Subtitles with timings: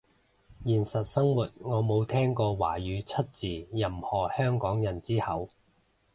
[0.65, 5.49] 現實生活我冇聽過華語出自任何香港人之口